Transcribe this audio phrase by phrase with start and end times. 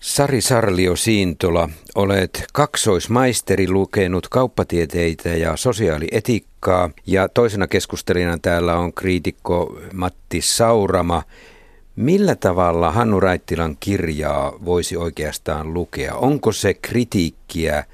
[0.00, 9.78] Sari Sarlio Siintola, olet kaksoismaisteri lukenut kauppatieteitä ja sosiaalietiikkaa ja toisena keskustelijana täällä on kriitikko
[9.92, 11.22] Matti Saurama.
[11.96, 16.14] Millä tavalla Hannu Raittilan kirjaa voisi oikeastaan lukea?
[16.14, 17.84] Onko se kritiikkiä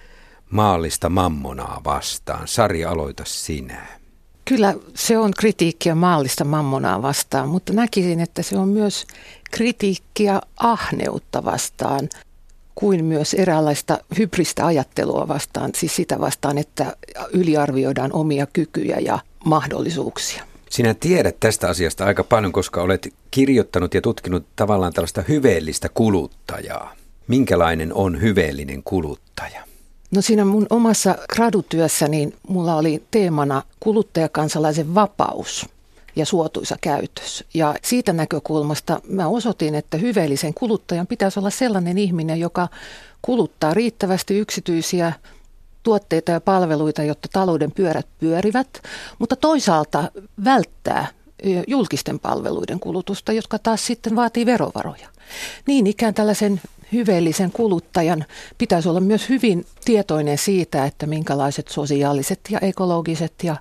[0.51, 2.49] maallista mammonaa vastaan?
[2.49, 3.87] Sari, aloita sinä.
[4.45, 9.07] Kyllä se on kritiikkiä maallista mammonaa vastaan, mutta näkisin, että se on myös
[9.53, 12.09] kritiikkiä ahneutta vastaan
[12.75, 16.97] kuin myös eräänlaista hybristä ajattelua vastaan, siis sitä vastaan, että
[17.33, 20.45] yliarvioidaan omia kykyjä ja mahdollisuuksia.
[20.71, 26.95] Sinä tiedät tästä asiasta aika paljon, koska olet kirjoittanut ja tutkinut tavallaan tällaista hyveellistä kuluttajaa.
[27.29, 29.65] Minkälainen on hyveellinen kuluttaja?
[30.11, 35.67] No siinä mun omassa gradutyössä niin mulla oli teemana kuluttajakansalaisen vapaus
[36.17, 37.45] ja suotuisa käytös.
[37.55, 42.69] Ja siitä näkökulmasta mä osoitin, että hyveellisen kuluttajan pitäisi olla sellainen ihminen, joka
[43.23, 45.13] kuluttaa riittävästi yksityisiä
[45.83, 48.83] tuotteita ja palveluita, jotta talouden pyörät pyörivät,
[49.19, 50.11] mutta toisaalta
[50.45, 51.07] välttää
[51.67, 55.09] julkisten palveluiden kulutusta, jotka taas sitten vaatii verovaroja.
[55.67, 56.61] Niin ikään tällaisen
[56.93, 58.25] hyveellisen kuluttajan
[58.59, 63.57] pitäisi olla myös hyvin tietoinen siitä, että minkälaiset sosiaaliset ja ekologiset ja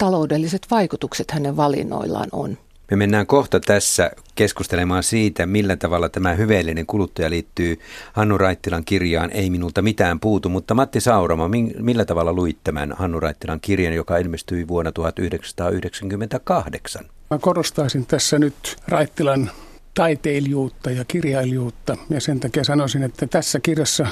[0.00, 2.58] taloudelliset vaikutukset hänen valinnoillaan on.
[2.90, 7.80] Me mennään kohta tässä keskustelemaan siitä, millä tavalla tämä hyveellinen kuluttaja liittyy
[8.12, 13.20] Hannu Raittilan kirjaan Ei minulta mitään puutu, mutta Matti Saurama, millä tavalla luit tämän Hannu
[13.20, 17.04] Raittilan kirjan, joka ilmestyi vuonna 1998?
[17.30, 19.50] Mä korostaisin tässä nyt Raittilan
[19.94, 24.06] taiteilijuutta ja kirjailijuutta ja sen takia sanoisin, että tässä kirjassa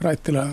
[0.00, 0.46] Raittila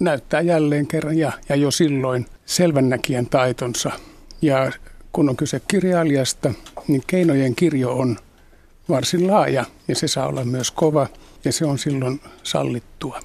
[0.00, 3.90] näyttää jälleen kerran ja, ja jo silloin selvännäkijän taitonsa–
[4.44, 4.72] ja
[5.12, 6.52] kun on kyse kirjailijasta,
[6.88, 8.16] niin keinojen kirjo on
[8.88, 11.06] varsin laaja ja se saa olla myös kova
[11.44, 13.20] ja se on silloin sallittua.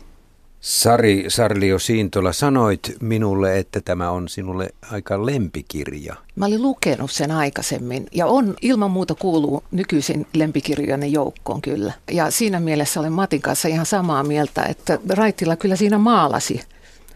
[0.62, 6.16] Sari Sarlio Siintola, sanoit minulle, että tämä on sinulle aika lempikirja.
[6.36, 11.94] Mä olin lukenut sen aikaisemmin ja on ilman muuta kuuluu nykyisin lempikirjojen joukkoon kyllä.
[12.12, 16.62] Ja siinä mielessä olen Matin kanssa ihan samaa mieltä, että Raittila kyllä siinä maalasi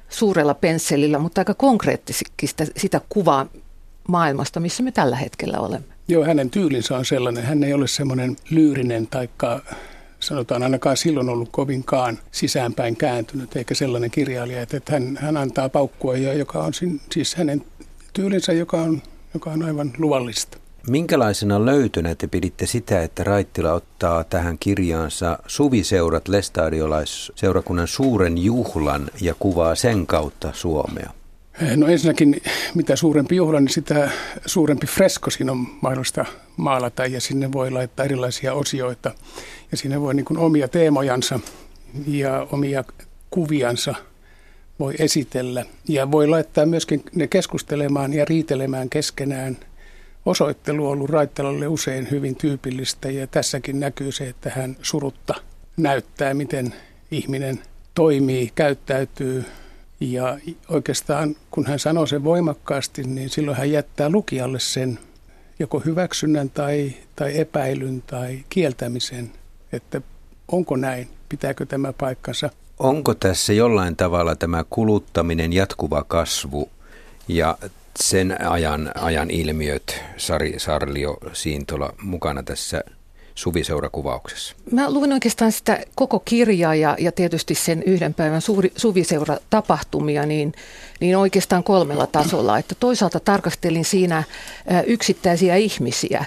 [0.10, 2.48] suurella pensselillä, mutta aika konkreettisesti
[2.78, 3.46] sitä kuvaa,
[4.08, 5.88] maailmasta, missä me tällä hetkellä olemme.
[6.08, 7.44] Joo, hänen tyylinsä on sellainen.
[7.44, 9.62] Hän ei ole semmoinen lyyrinen taikka
[10.24, 16.18] sanotaan ainakaan silloin ollut kovinkaan sisäänpäin kääntynyt, eikä sellainen kirjailija, että hän, hän antaa paukkua,
[16.18, 16.74] ja joka on
[17.12, 17.66] siis hänen
[18.14, 19.02] tyylinsä, joka on,
[19.34, 20.58] joka on aivan luvallista.
[20.88, 29.36] Minkälaisena löytönä te piditte sitä, että Raittila ottaa tähän kirjaansa suviseurat lestadiolaisseurakunnan suuren juhlan ja
[29.40, 31.10] kuvaa sen kautta Suomea?
[31.76, 32.42] No ensinnäkin,
[32.76, 34.10] mitä suurempi juhla, niin sitä
[34.46, 36.26] suurempi fresko siinä on mahdollista
[36.58, 39.12] maalata ja sinne voi laittaa erilaisia osioita.
[39.72, 41.40] Ja sinne voi niin omia teemojansa
[42.08, 42.84] ja omia
[43.30, 43.96] kuviansa
[44.80, 45.66] voi esitellä.
[45.88, 49.58] Ja voi laittaa myöskin ne keskustelemaan ja riitelemään keskenään.
[50.26, 55.34] Osoittelu on ollut Raittelalle usein hyvin tyypillistä ja tässäkin näkyy se, että hän surutta
[55.78, 56.74] näyttää, miten
[57.12, 57.60] ihminen
[57.96, 59.46] toimii, käyttäytyy,
[60.12, 60.38] ja
[60.70, 65.00] oikeastaan kun hän sanoo sen voimakkaasti, niin silloin hän jättää lukijalle sen
[65.60, 69.32] joko hyväksynnän tai, tai epäilyn tai kieltämisen,
[69.72, 70.02] että
[70.52, 72.50] onko näin, pitääkö tämä paikkansa.
[72.80, 76.70] Onko tässä jollain tavalla tämä kuluttaminen, jatkuva kasvu
[77.28, 77.58] ja
[78.00, 82.84] sen ajan, ajan ilmiöt, Sari Sarlio Siintola, mukana tässä
[83.36, 84.56] suviseurakuvauksessa?
[84.72, 90.54] Mä luin oikeastaan sitä koko kirjaa ja, ja tietysti sen yhden päivän suuri, suviseuratapahtumia niin,
[91.00, 92.58] niin oikeastaan kolmella tasolla.
[92.58, 94.24] Että toisaalta tarkastelin siinä
[94.88, 96.26] yksittäisiä ihmisiä,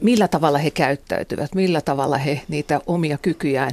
[0.00, 3.70] millä tavalla he käyttäytyvät, millä tavalla he niitä omia kykyjään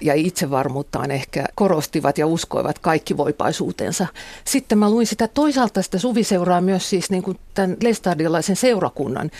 [0.00, 4.06] ja itsevarmuuttaan ehkä korostivat ja uskoivat kaikki voipaisuutensa.
[4.44, 9.30] Sitten mä luin sitä toisaalta sitä suviseuraa myös siis niin kuin tämän lestadiolaisen seurakunnan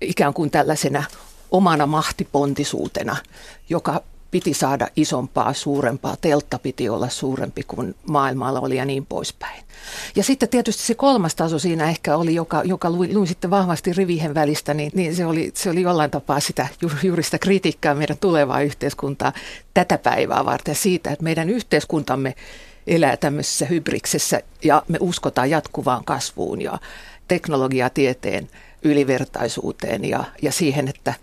[0.00, 1.04] ikään kuin tällaisena
[1.54, 3.16] omana mahtipontisuutena,
[3.68, 9.64] joka piti saada isompaa, suurempaa, teltta piti olla suurempi kuin maailmalla oli ja niin poispäin.
[10.16, 13.92] Ja sitten tietysti se kolmas taso siinä ehkä oli, joka, joka luin, luin sitten vahvasti
[13.92, 16.68] rivihen välistä, niin, niin se, oli, se oli jollain tapaa sitä
[17.02, 19.32] juuri sitä kritiikkaa meidän tulevaa yhteiskuntaa
[19.74, 22.34] tätä päivää varten siitä, että meidän yhteiskuntamme
[22.86, 26.78] elää tämmöisessä hybriksessä ja me uskotaan jatkuvaan kasvuun ja
[27.28, 28.48] teknologiatieteen
[28.82, 31.14] ylivertaisuuteen ja, ja siihen, että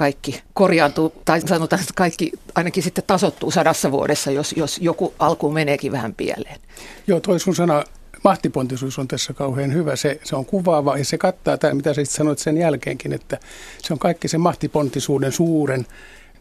[0.00, 5.50] kaikki korjaantuu, tai sanotaan, että kaikki ainakin sitten tasottuu sadassa vuodessa, jos, jos joku alku
[5.50, 6.60] meneekin vähän pieleen.
[7.06, 7.84] Joo, toi sun sana
[8.24, 9.96] mahtipontisuus on tässä kauhean hyvä.
[9.96, 13.38] Se, se on kuvaava ja se kattaa tämä, mitä sä sanoit sen jälkeenkin, että
[13.82, 15.86] se on kaikki se mahtipontisuuden suuren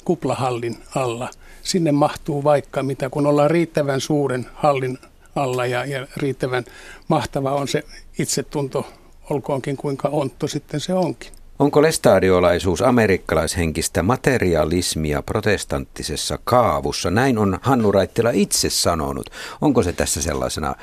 [0.05, 1.29] kuplahallin alla.
[1.63, 4.97] Sinne mahtuu vaikka mitä, kun ollaan riittävän suuren hallin
[5.35, 6.63] alla ja, ja riittävän
[7.07, 7.83] mahtava on se
[8.19, 8.87] itsetunto,
[9.29, 11.38] olkoonkin kuinka ontto sitten se onkin.
[11.59, 17.11] Onko lestadiolaisuus amerikkalaishenkistä materialismia protestanttisessa kaavussa?
[17.11, 19.29] Näin on Hannu Raittila itse sanonut.
[19.61, 20.75] Onko se tässä sellaisena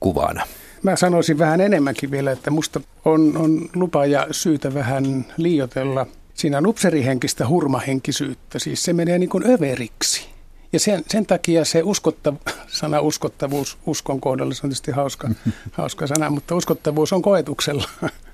[0.00, 0.46] kuvana?
[0.82, 6.58] Mä sanoisin vähän enemmänkin vielä, että musta on, on lupa ja syytä vähän liiotella siinä
[6.58, 8.58] on upserihenkistä hurmahenkisyyttä.
[8.58, 10.26] Siis se menee niin kuin överiksi.
[10.72, 12.34] Ja sen, sen takia se uskottav,
[12.66, 15.28] sana uskottavuus uskon kohdalla, se on tietysti hauska,
[15.72, 17.88] hauska sana, mutta uskottavuus on koetuksella,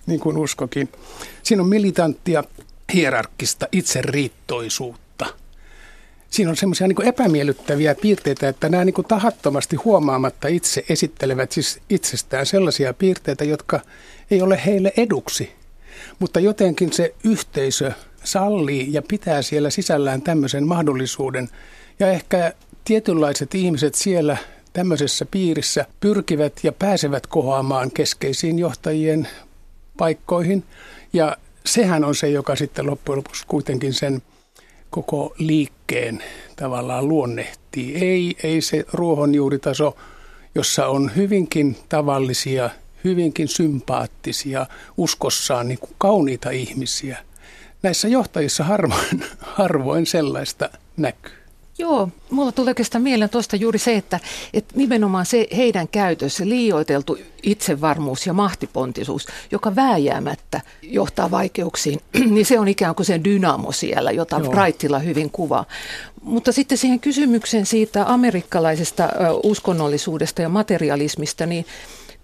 [0.07, 0.89] niin kuin uskokin.
[1.43, 2.45] Siinä on militanttia,
[2.95, 5.27] hierarkkista itseriittoisuutta.
[6.31, 12.47] Siinä on semmoisia niin epämiellyttäviä piirteitä, että nämä niin tahattomasti huomaamatta itse esittelevät siis itsestään
[12.47, 13.81] sellaisia piirteitä, jotka
[14.31, 15.53] ei ole heille eduksi.
[16.19, 17.93] Mutta jotenkin se yhteisö
[18.25, 21.49] sallii ja pitää siellä sisällään tämmöisen mahdollisuuden–
[22.01, 22.53] ja ehkä
[22.85, 24.37] tietynlaiset ihmiset siellä
[24.73, 29.29] tämmöisessä piirissä pyrkivät ja pääsevät kohoamaan keskeisiin johtajien
[29.97, 30.65] paikkoihin.
[31.13, 31.37] Ja
[31.67, 34.23] sehän on se, joka sitten loppujen lopuksi kuitenkin sen
[34.91, 36.25] koko liikkeen
[36.57, 37.97] tavallaan luonnehtii.
[37.97, 39.97] Ei, ei se ruohonjuuritaso,
[40.55, 42.71] jossa on hyvinkin tavallisia,
[43.05, 44.67] hyvinkin sympaattisia,
[44.97, 47.19] uskossaan niin kuin kauniita ihmisiä.
[47.83, 51.42] Näissä johtajissa harvoin, harvoin sellaista näkyy.
[51.83, 54.21] Joo, mulla tulee oikeastaan mieleen tuosta juuri se, että,
[54.55, 62.01] että nimenomaan se heidän käytössä liioiteltu itsevarmuus ja mahtipontisuus, joka vääjäämättä johtaa vaikeuksiin,
[62.35, 64.53] niin se on ikään kuin se dynamo siellä, jota Joo.
[64.53, 65.65] Raittila hyvin kuvaa.
[66.23, 69.09] Mutta sitten siihen kysymykseen siitä amerikkalaisesta
[69.43, 71.67] uskonnollisuudesta ja materialismista, niin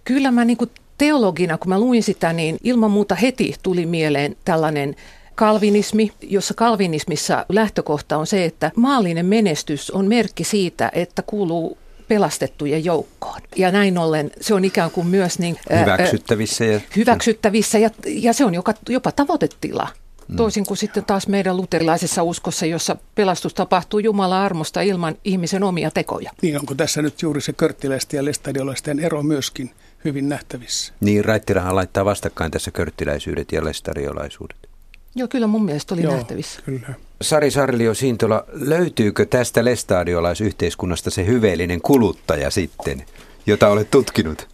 [0.04, 4.36] kyllä mä niin kuin teologina, kun mä luin sitä, niin ilman muuta heti tuli mieleen
[4.44, 4.96] tällainen
[5.38, 12.84] kalvinismi, jossa kalvinismissa lähtökohta on se, että maallinen menestys on merkki siitä, että kuuluu pelastettujen
[12.84, 13.40] joukkoon.
[13.56, 16.64] Ja näin ollen se on ikään kuin myös niin, hyväksyttävissä.
[16.64, 19.88] Ja, hyväksyttävissä ja, ja se on joka, jopa tavoitetila.
[20.28, 20.36] Mm.
[20.36, 25.90] Toisin kuin sitten taas meidän luterilaisessa uskossa, jossa pelastus tapahtuu Jumalan armosta ilman ihmisen omia
[25.90, 26.30] tekoja.
[26.42, 29.70] Niin onko tässä nyt juuri se körttiläisten ja lestadiolaisten ero myöskin
[30.04, 30.92] hyvin nähtävissä?
[31.00, 34.67] Niin, Raittilahan laittaa vastakkain tässä körttiläisyydet ja lestadiolaisuudet.
[35.14, 36.60] Joo, kyllä mun mielestä oli Joo, nähtävissä.
[36.64, 36.94] Kyllä.
[37.20, 43.04] Sari Sarlio Siintola, löytyykö tästä lestadiolaisyhteiskunnasta se hyveellinen kuluttaja sitten,
[43.46, 44.48] jota olet tutkinut?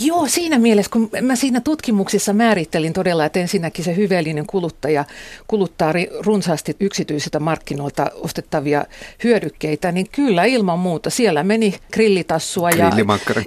[0.00, 5.04] Joo, siinä mielessä, kun mä siinä tutkimuksissa määrittelin todella, että ensinnäkin se hyveellinen kuluttaja
[5.48, 8.84] kuluttaa runsaasti yksityisiltä markkinoilta ostettavia
[9.24, 12.92] hyödykkeitä, niin kyllä ilman muuta siellä meni grillitassua ja,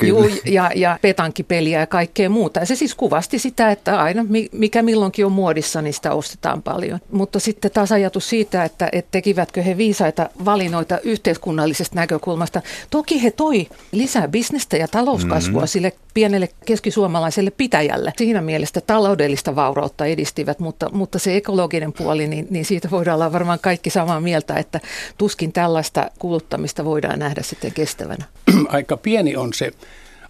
[0.03, 2.59] juu, ja, ja petankipeliä ja kaikkea muuta.
[2.59, 6.99] Ja se siis kuvasti sitä, että aina mikä milloinkin on muodissa, niin sitä ostetaan paljon.
[7.11, 12.61] Mutta sitten taas ajatus siitä, että, että tekivätkö he viisaita valinnoita yhteiskunnallisesta näkökulmasta.
[12.89, 15.67] Toki he toi lisää bisnestä ja talouskasvua mm-hmm.
[15.67, 18.13] sille pienelle monelle keskisuomalaiselle pitäjälle.
[18.17, 23.33] Siinä mielessä taloudellista vaurautta edistivät, mutta, mutta se ekologinen puoli, niin, niin siitä voidaan olla
[23.33, 24.79] varmaan kaikki samaa mieltä, että
[25.17, 28.25] tuskin tällaista kuluttamista voidaan nähdä sitten kestävänä.
[28.67, 29.71] Aika pieni on se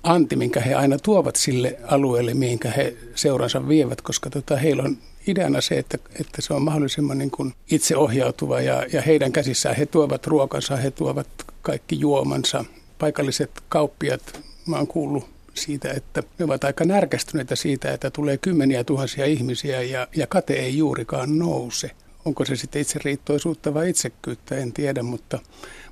[0.03, 4.97] anti, minkä he aina tuovat sille alueelle, minkä he seuransa vievät, koska tota, heillä on
[5.27, 9.85] ideana se, että, että se on mahdollisimman niin kuin itseohjautuva ja, ja heidän käsissään he
[9.85, 11.27] tuovat ruokansa, he tuovat
[11.61, 12.65] kaikki juomansa.
[12.99, 14.21] Paikalliset kauppiat,
[14.65, 19.81] mä oon kuullut siitä, että ne ovat aika närkästyneitä siitä, että tulee kymmeniä tuhansia ihmisiä
[19.81, 21.91] ja, ja kate ei juurikaan nouse.
[22.25, 25.39] Onko se sitten itseriittoisuutta vai itsekkyyttä, en tiedä, mutta,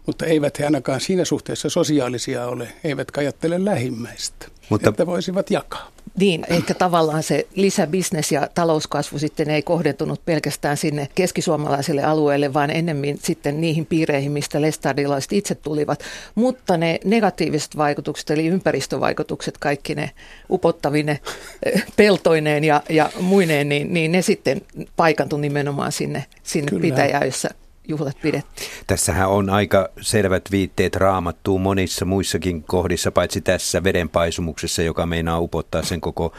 [0.05, 5.91] mutta eivät he ainakaan siinä suhteessa sosiaalisia ole, eivätkä ajattele lähimmäistä, mutta, että voisivat jakaa.
[6.19, 12.69] Niin, ehkä tavallaan se lisäbisnes ja talouskasvu sitten ei kohdentunut pelkästään sinne keskisuomalaiselle alueelle, vaan
[12.69, 16.03] ennemmin sitten niihin piireihin, mistä lestadilaiset itse tulivat.
[16.35, 20.11] Mutta ne negatiiviset vaikutukset, eli ympäristövaikutukset, kaikki ne
[20.49, 21.19] upottavine
[21.65, 24.61] eh, peltoineen ja, ja muineen, niin, niin ne sitten
[24.95, 27.49] paikantu nimenomaan sinne, sinne pitäjään, jossa
[27.89, 28.69] juhlat pidettiin.
[28.87, 35.83] Tässähän on aika selvät viitteet raamattuun monissa muissakin kohdissa, paitsi tässä vedenpaisumuksessa, joka meinaa upottaa
[35.83, 36.33] sen koko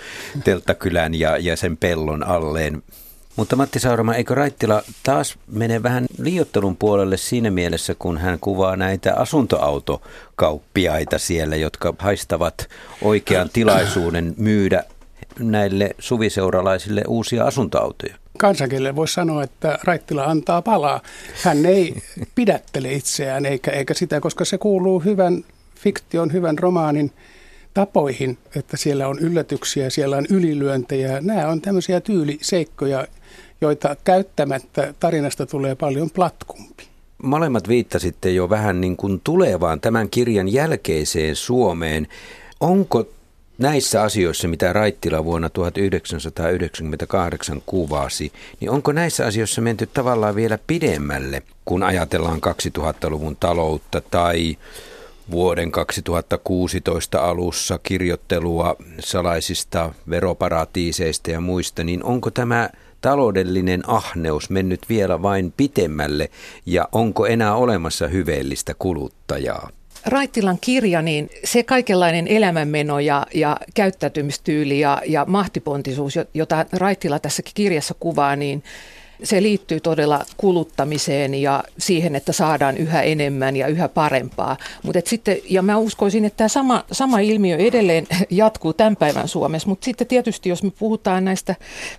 [0.45, 2.83] telttakylän ja, ja sen pellon alleen.
[3.37, 8.76] Mutta Matti Saurama, eikö Raittila taas mene vähän liiottelun puolelle siinä mielessä, kun hän kuvaa
[8.76, 12.69] näitä asuntoautokauppiaita siellä, jotka haistavat
[13.02, 14.85] oikean tilaisuuden myydä
[15.38, 18.14] näille suviseuralaisille uusia asuntoautoja?
[18.40, 21.00] kansankielelle voisi sanoa, että Raittila antaa palaa.
[21.42, 21.94] Hän ei
[22.34, 25.44] pidättele itseään eikä, eikä sitä, koska se kuuluu hyvän
[25.75, 27.12] fiktion, hyvän romaanin
[27.75, 31.20] tapoihin, että siellä on yllätyksiä, siellä on ylilyöntejä.
[31.20, 33.06] Nämä on tämmöisiä tyyliseikkoja,
[33.60, 36.82] joita käyttämättä tarinasta tulee paljon platkumpi.
[37.22, 42.08] Molemmat viittasitte jo vähän niin kuin tulevaan tämän kirjan jälkeiseen Suomeen.
[42.60, 43.06] Onko
[43.61, 51.43] näissä asioissa, mitä Raittila vuonna 1998 kuvasi, niin onko näissä asioissa menty tavallaan vielä pidemmälle,
[51.64, 52.40] kun ajatellaan
[52.79, 54.57] 2000-luvun taloutta tai
[55.31, 65.23] vuoden 2016 alussa kirjoittelua salaisista veroparatiiseista ja muista, niin onko tämä taloudellinen ahneus mennyt vielä
[65.23, 66.31] vain pitemmälle
[66.67, 69.71] ja onko enää olemassa hyveellistä kuluttajaa?
[70.07, 77.42] Raittilan kirja, niin se kaikenlainen elämänmeno ja, ja käyttäytymistyyli ja, ja mahtipontisuus, jota Raittila tässä
[77.54, 78.62] kirjassa kuvaa, niin
[79.23, 84.57] se liittyy todella kuluttamiseen ja siihen, että saadaan yhä enemmän ja yhä parempaa.
[84.83, 89.69] Mutta sitten, ja mä uskoisin, että tämä sama, sama ilmiö edelleen jatkuu tämän päivän Suomessa,
[89.69, 91.54] mutta sitten tietysti jos me puhutaan näistä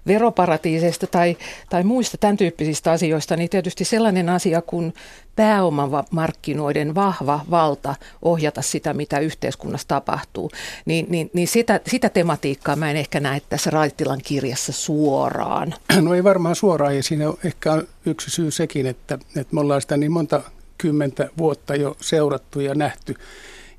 [0.08, 1.38] veroparatiiseista tai,
[1.70, 4.93] tai muista tämän tyyppisistä asioista, niin tietysti sellainen asia kuin
[5.35, 10.51] pääomamarkkinoiden vahva valta ohjata sitä, mitä yhteiskunnassa tapahtuu,
[10.85, 15.73] niin, niin, niin sitä, sitä tematiikkaa mä en ehkä näe tässä Raittilan kirjassa suoraan.
[16.01, 19.81] No ei varmaan suoraan, ja siinä on ehkä yksi syy sekin, että, että me ollaan
[19.81, 20.41] sitä niin monta
[20.77, 23.15] kymmentä vuotta jo seurattu ja nähty,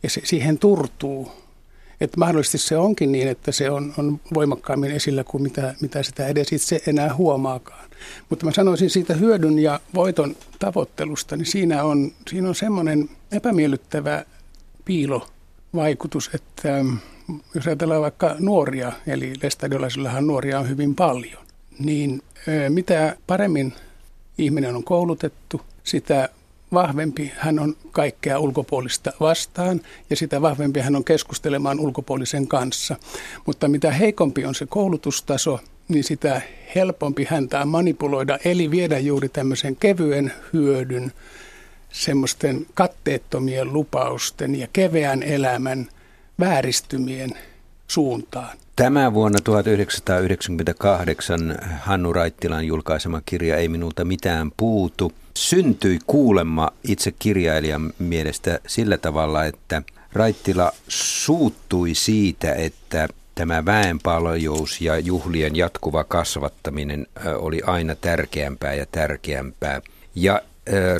[0.02, 1.32] ja se, siihen turtuu.
[2.00, 6.26] Että mahdollisesti se onkin niin, että se on, on voimakkaammin esillä kuin mitä, mitä sitä
[6.26, 7.91] edes itse enää huomaakaan.
[8.28, 14.24] Mutta mä sanoisin siitä hyödyn ja voiton tavoittelusta, niin siinä on, siinä on semmoinen epämiellyttävä
[14.84, 16.94] piilovaikutus, että ähm,
[17.54, 21.42] jos ajatellaan vaikka nuoria, eli lestadiolaisillahan nuoria on hyvin paljon,
[21.78, 22.22] niin
[22.68, 23.72] mitä paremmin
[24.38, 26.28] ihminen on koulutettu, sitä
[26.72, 29.80] vahvempi hän on kaikkea ulkopuolista vastaan
[30.10, 32.96] ja sitä vahvempi hän on keskustelemaan ulkopuolisen kanssa.
[33.46, 36.42] Mutta mitä heikompi on se koulutustaso, niin sitä
[36.74, 41.12] helpompi häntä on manipuloida, eli viedä juuri tämmöisen kevyen hyödyn,
[41.92, 45.88] semmoisten katteettomien lupausten ja keveän elämän
[46.40, 47.30] vääristymien
[47.88, 48.56] suuntaan.
[48.76, 57.92] Tämä vuonna 1998 Hannu Raittilan julkaisema kirja Ei minulta mitään puutu syntyi kuulemma itse kirjailijan
[57.98, 67.60] mielestä sillä tavalla, että Raittila suuttui siitä, että tämä väenpaljous ja juhlien jatkuva kasvattaminen oli
[67.66, 69.80] aina tärkeämpää ja tärkeämpää.
[70.14, 70.42] Ja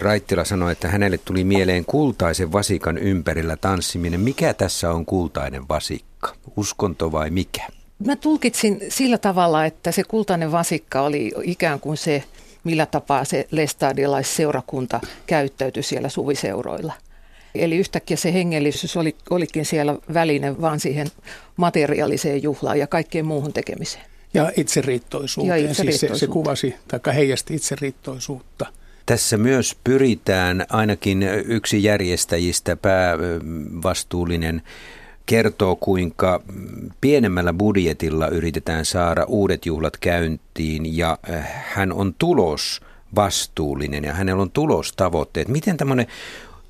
[0.00, 4.20] Raittila sanoi, että hänelle tuli mieleen kultaisen vasikan ympärillä tanssiminen.
[4.20, 6.34] Mikä tässä on kultainen vasikka?
[6.56, 7.62] Uskonto vai mikä?
[8.06, 12.24] Mä tulkitsin sillä tavalla, että se kultainen vasikka oli ikään kuin se,
[12.64, 16.92] millä tapaa se lestadiolaisseurakunta käyttäytyi siellä suviseuroilla.
[17.54, 21.06] Eli yhtäkkiä se hengellisyys oli, olikin siellä väline vaan siihen
[21.56, 24.04] materiaaliseen juhlaan ja kaikkeen muuhun tekemiseen.
[24.34, 25.64] Ja itseriittoisuuteen.
[25.64, 26.18] Ja itseriittoisuuteen.
[26.18, 28.66] Siis se, se kuvasi tai heijasti itseriittoisuutta.
[29.06, 34.62] Tässä myös pyritään, ainakin yksi järjestäjistä päävastuullinen
[35.26, 36.42] kertoo, kuinka
[37.00, 41.18] pienemmällä budjetilla yritetään saada uudet juhlat käyntiin ja
[41.74, 42.80] hän on tulos
[43.14, 45.48] vastuullinen ja hänellä on tulostavoitteet.
[45.48, 46.06] Miten tämmöinen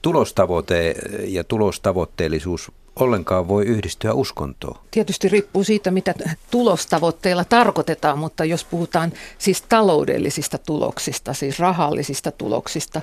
[0.02, 0.94] tulostavoite
[1.24, 4.78] ja tulostavoitteellisuus ollenkaan voi yhdistyä uskontoon?
[4.90, 6.14] Tietysti riippuu siitä, mitä
[6.50, 13.02] tulostavoitteilla tarkoitetaan, mutta jos puhutaan siis taloudellisista tuloksista, siis rahallisista tuloksista,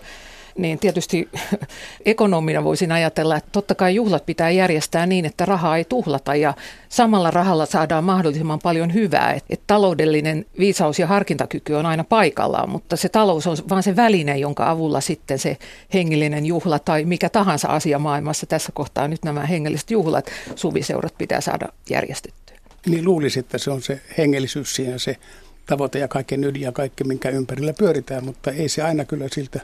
[0.62, 1.30] niin tietysti
[2.06, 6.54] ekonomina voisin ajatella, että totta kai juhlat pitää järjestää niin, että rahaa ei tuhlata ja
[6.90, 9.34] samalla rahalla saadaan mahdollisimman paljon hyvää.
[9.34, 13.96] Että et taloudellinen viisaus ja harkintakyky on aina paikallaan, mutta se talous on vain se
[13.96, 15.58] väline, jonka avulla sitten se
[15.94, 21.42] hengellinen juhla tai mikä tahansa asia maailmassa, tässä kohtaa nyt nämä hengelliset juhlat, suviseurat pitää
[21.42, 22.58] saada järjestettyä.
[22.86, 25.18] Niin luulisi, että se on se hengellisyys siinä se
[25.66, 29.60] tavoite ja kaiken ydin ja kaikki, minkä ympärillä pyöritään, mutta ei se aina kyllä siltä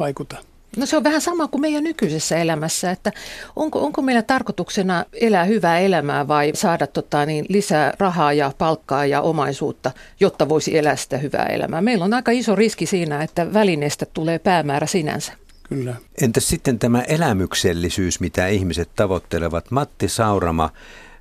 [0.00, 0.36] vaikuta?
[0.76, 3.12] No se on vähän sama kuin meidän nykyisessä elämässä, että
[3.56, 9.06] onko, onko meillä tarkoituksena elää hyvää elämää vai saada tota, niin, lisää rahaa ja palkkaa
[9.06, 9.90] ja omaisuutta,
[10.20, 11.80] jotta voisi elää sitä hyvää elämää.
[11.80, 15.32] Meillä on aika iso riski siinä, että välineestä tulee päämäärä sinänsä.
[15.68, 15.94] Kyllä.
[16.22, 19.70] Entäs sitten tämä elämyksellisyys, mitä ihmiset tavoittelevat?
[19.70, 20.70] Matti Saurama,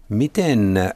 [0.10, 0.94] miten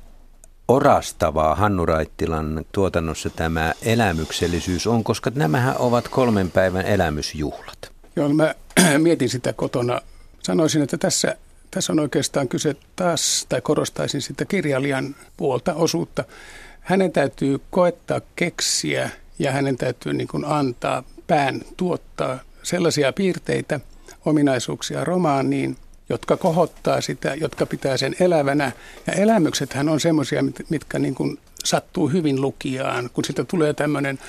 [0.68, 7.92] orastavaa Hannu Raittilan tuotannossa tämä elämyksellisyys on, koska nämähän ovat kolmen päivän elämysjuhlat.
[8.16, 8.56] Joo, mä
[8.98, 10.02] mietin sitä kotona.
[10.44, 11.36] Sanoisin, että tässä,
[11.72, 16.24] tässä on oikeastaan kyse taas, tai korostaisin sitä kirjailijan puolta osuutta.
[16.80, 23.80] Hänen täytyy koettaa keksiä ja hänen täytyy niin kuin antaa pään tuottaa sellaisia piirteitä,
[24.26, 25.78] ominaisuuksia romaaniin,
[26.14, 28.72] jotka kohottaa sitä, jotka pitää sen elävänä.
[29.08, 34.20] Ja elämyksethän on semmoisia, mitkä niin kuin sattuu hyvin lukijaan, kun siitä tulee tämmöinen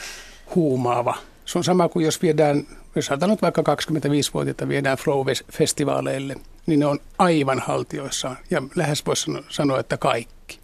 [0.54, 1.16] huumaava.
[1.44, 6.98] Se on sama kuin jos viedään, jos ajatellaan vaikka 25-vuotiaita viedään Flow-festivaaleille, niin ne on
[7.18, 10.58] aivan haltioissaan ja lähes voisi sanoa, että kaikki.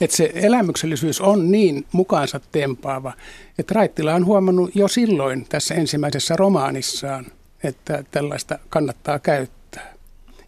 [0.00, 3.12] Että se elämyksellisyys on niin mukaansa tempaava,
[3.58, 7.26] että Raittila on huomannut jo silloin tässä ensimmäisessä romaanissaan,
[7.62, 9.55] että tällaista kannattaa käyttää.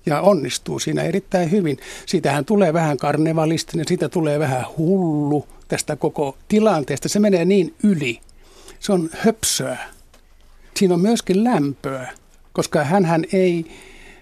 [0.08, 1.78] Ja onnistuu siinä erittäin hyvin.
[2.06, 7.08] Siitähän tulee vähän karnevalistinen, siitä tulee vähän hullu tästä koko tilanteesta.
[7.08, 8.20] Se menee niin yli.
[8.80, 9.78] Se on höpsöä.
[10.76, 12.12] Siinä on myöskin lämpöä,
[12.52, 13.66] koska hän ei,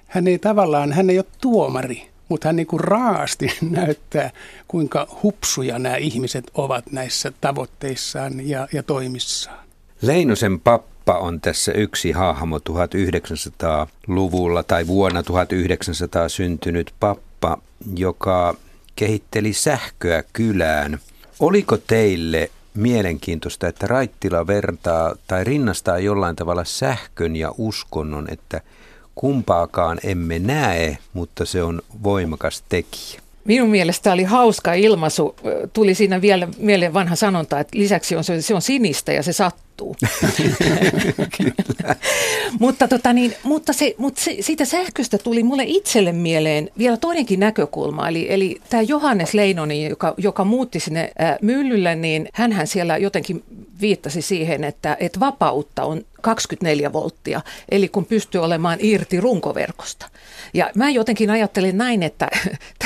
[0.06, 4.30] hän ei tavallaan, hän ei ole tuomari, mutta hän niin kuin raasti näyttää,
[4.68, 9.66] kuinka hupsuja nämä ihmiset ovat näissä tavoitteissaan ja, ja toimissaan.
[10.02, 10.60] Leinosen
[11.06, 17.58] pappa on tässä yksi hahmo 1900-luvulla tai vuonna 1900 syntynyt pappa,
[17.96, 18.54] joka
[18.96, 20.98] kehitteli sähköä kylään.
[21.40, 28.60] Oliko teille mielenkiintoista, että Raittila vertaa tai rinnastaa jollain tavalla sähkön ja uskonnon, että
[29.14, 33.25] kumpaakaan emme näe, mutta se on voimakas tekijä.
[33.46, 35.36] Minun mielestä oli hauska ilmaisu.
[35.72, 39.32] Tuli siinä vielä mieleen vanha sanonta, että lisäksi on se, se on sinistä ja se
[39.32, 39.96] sattuu.
[42.60, 47.40] mutta tota niin, mutta, se, mutta se, siitä sähköstä tuli mulle itselle mieleen vielä toinenkin
[47.40, 48.08] näkökulma.
[48.08, 51.12] Eli, eli tämä Johannes Leinoni, joka, joka muutti sinne
[51.42, 53.44] myllylle, niin hän siellä jotenkin
[53.80, 60.06] viittasi siihen, että, että vapautta on 24 volttia, eli kun pystyy olemaan irti runkoverkosta.
[60.54, 62.28] Ja mä jotenkin ajattelin näin, että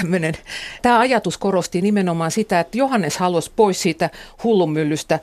[0.83, 4.11] tämä ajatus korosti nimenomaan sitä, että Johannes halusi pois siitä
[4.45, 5.21] hullunmyllystä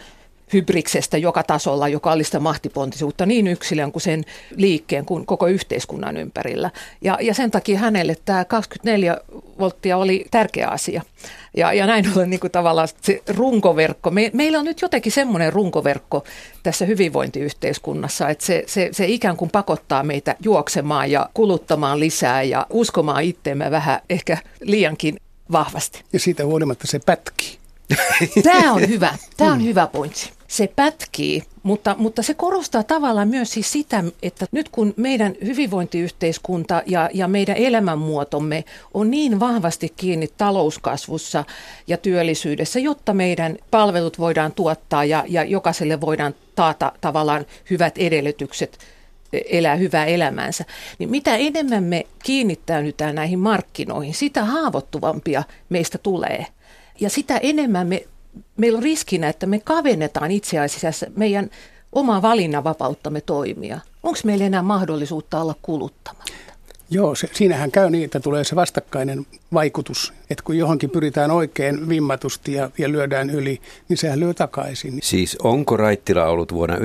[0.53, 4.25] hybriksestä joka tasolla, joka oli sitä mahtipontisuutta niin yksilön kuin sen
[4.55, 6.71] liikkeen kuin koko yhteiskunnan ympärillä.
[7.01, 9.17] Ja, ja sen takia hänelle tämä 24
[9.59, 11.01] volttia oli tärkeä asia.
[11.57, 14.11] Ja, ja näin ollen niin kuin tavallaan se runkoverkko.
[14.11, 16.23] Me, meillä on nyt jotenkin semmoinen runkoverkko
[16.63, 22.65] tässä hyvinvointiyhteiskunnassa, että se, se, se ikään kuin pakottaa meitä juoksemaan ja kuluttamaan lisää ja
[22.69, 25.19] uskomaan itteemme vähän ehkä liiankin
[25.51, 26.03] vahvasti.
[26.13, 27.57] Ja siitä huolimatta se pätkii.
[28.43, 29.17] Tämä on hyvä.
[29.37, 30.31] Tämä on hyvä pointsi.
[30.47, 36.83] Se pätkii, mutta, mutta se korostaa tavallaan myös siis sitä, että nyt kun meidän hyvinvointiyhteiskunta
[36.85, 41.43] ja, ja meidän elämänmuotomme on niin vahvasti kiinni talouskasvussa
[41.87, 48.77] ja työllisyydessä, jotta meidän palvelut voidaan tuottaa ja, ja jokaiselle voidaan taata tavallaan hyvät edellytykset
[49.33, 50.65] elää hyvää elämäänsä,
[50.99, 56.45] niin mitä enemmän me kiinnittäydytään näihin markkinoihin, sitä haavoittuvampia meistä tulee–
[56.99, 58.07] ja sitä enemmän me,
[58.57, 61.49] meillä on riskinä, että me kavennetaan itse asiassa meidän
[61.91, 63.79] omaa valinnanvapauttamme toimia.
[64.03, 66.33] Onko meillä enää mahdollisuutta olla kuluttamatta?
[66.89, 71.89] Joo, se, siinähän käy niin, että tulee se vastakkainen vaikutus, että kun johonkin pyritään oikein
[71.89, 74.99] vimmatusti ja, ja lyödään yli, niin sehän lyö takaisin.
[75.03, 76.77] Siis onko Raittila ollut vuonna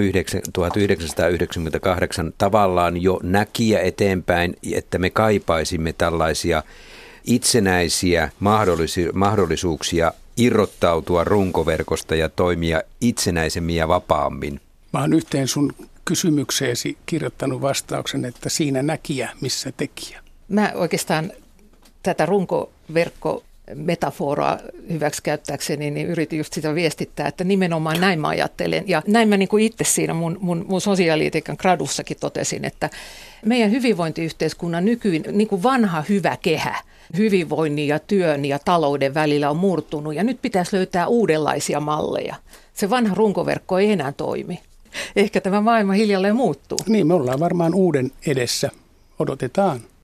[0.53, 6.63] 1998 tavallaan jo näkiä eteenpäin, että me kaipaisimme tällaisia
[7.25, 8.31] itsenäisiä
[9.15, 14.61] mahdollisuuksia irrottautua runkoverkosta ja toimia itsenäisemmin ja vapaammin?
[14.93, 15.73] Mä oon yhteen sun
[16.05, 20.21] kysymykseesi kirjoittanut vastauksen, että siinä näkijä, missä tekijä.
[20.49, 21.33] Mä oikeastaan
[22.03, 23.43] tätä runkoverkko
[23.75, 24.59] metaforaa
[24.93, 28.85] hyväksi käyttääkseni, niin yritin just sitä viestittää, että nimenomaan näin mä ajattelen.
[28.87, 32.91] Ja näin mä niin kuin itse siinä mun, mun, mun sosiaalietiikan gradussakin totesin, että
[33.47, 36.77] meidän hyvinvointiyhteiskunnan nykyinen niin kuin vanha hyvä kehä–
[37.17, 42.35] hyvinvoinnin ja työn ja talouden välillä on murtunut ja nyt pitäisi löytää uudenlaisia malleja.
[42.75, 44.61] Se vanha runkoverkko ei enää toimi.
[45.17, 46.79] Ehkä tämä maailma hiljalleen muuttuu.
[46.87, 48.71] Niin, me ollaan varmaan uuden edessä.
[49.19, 49.81] Odotetaan.